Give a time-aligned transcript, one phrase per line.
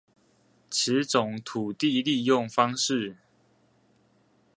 [0.71, 3.17] 此種土地利用方式